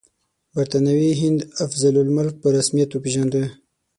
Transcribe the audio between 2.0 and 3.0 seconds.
الملک په رسمیت